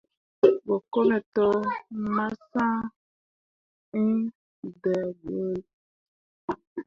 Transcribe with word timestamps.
Go 0.65 0.75
kome 0.91 1.17
to, 1.35 1.47
ma 2.15 2.25
sah 2.51 2.75
iŋ 3.99 4.09
daa 4.81 5.05
bǝulli. 5.19 5.61